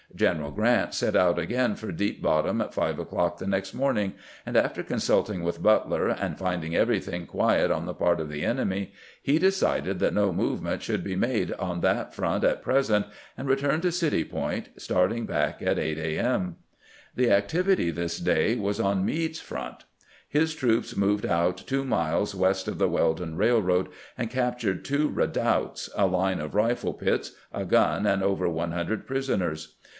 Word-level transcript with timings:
General 0.15 0.51
Grant 0.51 0.93
set 0.93 1.15
out 1.15 1.37
again 1.39 1.75
for 1.75 1.91
Deep 1.91 2.21
Bottom 2.23 2.59
at 2.59 2.73
five 2.73 2.99
o'clock 2.99 3.37
the 3.37 3.45
next 3.47 3.73
morning; 3.73 4.13
and 4.47 4.57
after 4.57 4.83
consulting 4.83 5.41
with 5.43 5.63
Butler, 5.63 6.09
and 6.09 6.37
finding 6.37 6.75
everything 6.75 7.25
quiet 7.27 7.71
on 7.71 7.85
the 7.85 7.93
part 7.93 8.19
of 8.19 8.27
the 8.27 8.43
enemy, 8.43 8.91
he 9.21 9.37
decided 9.39 9.99
that 9.99 10.13
no 10.13 10.33
move 10.33 10.61
ment 10.61 10.81
should 10.81 11.03
be 11.03 11.15
made 11.15 11.53
on 11.53 11.79
that 11.81 12.13
front 12.15 12.43
at 12.43 12.61
present, 12.63 13.05
and 13.37 13.47
re 13.47 13.55
turned 13.55 13.83
to 13.83 13.91
City 13.91 14.23
Point, 14.25 14.69
starting 14.75 15.25
back 15.27 15.61
at 15.61 15.77
8 15.79 15.97
a. 15.99 16.17
m. 16.17 16.57
The 17.15 17.31
activity 17.31 17.89
this 17.89 18.17
day 18.17 18.55
was 18.55 18.79
on 18.79 19.05
Meade's 19.05 19.39
front. 19.39 19.85
His 20.27 20.55
troops 20.55 20.97
moved 20.97 21.25
out 21.27 21.55
two 21.57 21.85
miles 21.85 22.35
west 22.35 22.67
of 22.67 22.79
the 22.79 22.89
Weldon 22.89 23.37
Eailroad, 23.37 23.87
and 24.17 24.29
captured 24.29 24.83
two 24.83 25.07
redoubts, 25.09 25.89
a 25.95 26.07
line 26.07 26.39
of 26.41 26.55
rifle 26.55 26.93
pits, 26.95 27.33
a 27.53 27.65
gun, 27.65 28.05
and 28.07 28.21
over 28.23 28.49
one 28.49 28.71
hundred 28.71 29.05
prisoners. 29.07 29.75